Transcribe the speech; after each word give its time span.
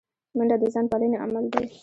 منډه 0.37 0.55
د 0.61 0.63
ځان 0.73 0.85
پالنې 0.91 1.17
عمل 1.23 1.45
دی 1.53 1.65